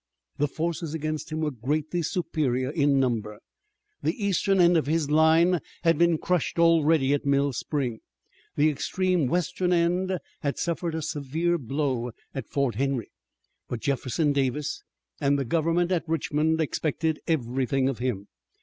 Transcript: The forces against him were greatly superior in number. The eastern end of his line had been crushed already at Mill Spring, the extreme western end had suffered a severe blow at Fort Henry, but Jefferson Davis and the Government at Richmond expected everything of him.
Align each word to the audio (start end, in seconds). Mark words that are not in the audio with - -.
The 0.39 0.47
forces 0.47 0.95
against 0.95 1.31
him 1.31 1.41
were 1.41 1.51
greatly 1.51 2.01
superior 2.01 2.71
in 2.71 2.99
number. 2.99 3.37
The 4.01 4.15
eastern 4.15 4.59
end 4.59 4.75
of 4.75 4.87
his 4.87 5.11
line 5.11 5.59
had 5.83 5.99
been 5.99 6.17
crushed 6.17 6.57
already 6.57 7.13
at 7.13 7.23
Mill 7.23 7.53
Spring, 7.53 7.99
the 8.55 8.67
extreme 8.67 9.27
western 9.27 9.71
end 9.71 10.17
had 10.39 10.57
suffered 10.57 10.95
a 10.95 11.03
severe 11.03 11.59
blow 11.59 12.13
at 12.33 12.47
Fort 12.49 12.73
Henry, 12.73 13.11
but 13.69 13.79
Jefferson 13.81 14.33
Davis 14.33 14.81
and 15.19 15.37
the 15.37 15.45
Government 15.45 15.91
at 15.91 16.09
Richmond 16.09 16.59
expected 16.61 17.19
everything 17.27 17.87
of 17.87 17.99
him. 17.99 18.27